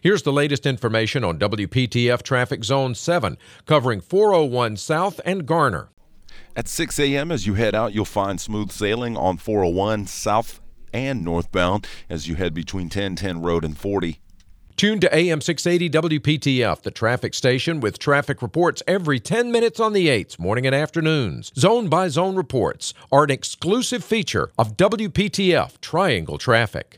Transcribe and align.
Here's 0.00 0.22
the 0.22 0.32
latest 0.32 0.64
information 0.64 1.24
on 1.24 1.40
WPTF 1.40 2.22
Traffic 2.22 2.62
Zone 2.62 2.94
7, 2.94 3.36
covering 3.66 4.00
401 4.00 4.76
South 4.76 5.20
and 5.24 5.44
Garner. 5.44 5.88
At 6.54 6.68
6 6.68 7.00
a.m., 7.00 7.32
as 7.32 7.48
you 7.48 7.54
head 7.54 7.74
out, 7.74 7.92
you'll 7.92 8.04
find 8.04 8.40
smooth 8.40 8.70
sailing 8.70 9.16
on 9.16 9.38
401 9.38 10.06
South 10.06 10.60
and 10.92 11.24
northbound 11.24 11.88
as 12.08 12.28
you 12.28 12.36
head 12.36 12.54
between 12.54 12.84
1010 12.84 13.42
Road 13.42 13.64
and 13.64 13.76
40. 13.76 14.20
Tune 14.76 15.00
to 15.00 15.12
AM 15.12 15.40
680 15.40 16.20
WPTF, 16.20 16.82
the 16.82 16.92
traffic 16.92 17.34
station 17.34 17.80
with 17.80 17.98
traffic 17.98 18.40
reports 18.40 18.84
every 18.86 19.18
10 19.18 19.50
minutes 19.50 19.80
on 19.80 19.94
the 19.94 20.06
8s, 20.06 20.38
morning 20.38 20.64
and 20.64 20.76
afternoons. 20.76 21.50
Zone 21.56 21.88
by 21.88 22.06
zone 22.06 22.36
reports 22.36 22.94
are 23.10 23.24
an 23.24 23.32
exclusive 23.32 24.04
feature 24.04 24.52
of 24.56 24.76
WPTF 24.76 25.80
Triangle 25.80 26.38
Traffic. 26.38 26.96